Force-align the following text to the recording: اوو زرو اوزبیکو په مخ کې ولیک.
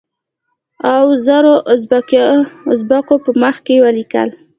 اوو 0.95 1.11
زرو 1.25 1.53
اوزبیکو 2.71 3.15
په 3.23 3.31
مخ 3.41 3.55
کې 3.65 3.75
ولیک. 3.83 4.13